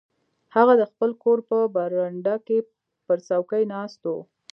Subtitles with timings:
[0.55, 2.57] هغه د خپل کور په برنډه کې
[3.05, 4.15] پر څوکۍ ناست و.